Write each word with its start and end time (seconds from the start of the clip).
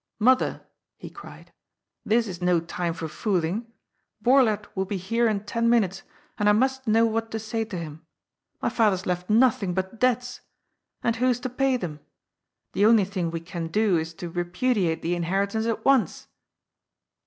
"Mother!" 0.29 0.65
he 0.97 1.11
cried." 1.11 1.53
This 2.07 2.27
is 2.27 2.41
no 2.41 2.59
time 2.59 2.95
for 2.95 3.07
fooling. 3.07 3.67
Borlett 4.23 4.65
will 4.75 4.85
be 4.85 4.97
here 4.97 5.27
in 5.27 5.41
ten 5.43 5.69
minutes, 5.69 6.01
and 6.39 6.49
I 6.49 6.53
must 6.53 6.87
know 6.87 7.05
what 7.05 7.29
to 7.29 7.37
say 7.37 7.65
to 7.65 7.77
him. 7.77 8.03
My 8.63 8.69
father's 8.69 9.05
left 9.05 9.29
nothing 9.29 9.75
but 9.75 9.99
debts. 9.99 10.41
And 11.03 11.17
who's 11.17 11.39
to 11.41 11.49
pay 11.49 11.77
them? 11.77 11.99
The 12.73 12.83
only 12.83 13.05
thing 13.05 13.29
we 13.29 13.41
can 13.41 13.67
do 13.67 13.97
is 13.99 14.15
to 14.15 14.31
repu 14.31 14.73
diate 14.73 15.03
the 15.03 15.13
inheritance 15.13 15.67
at 15.67 15.85
once." 15.85 16.25